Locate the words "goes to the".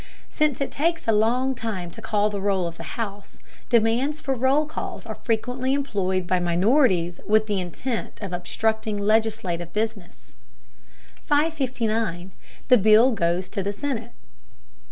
13.11-13.73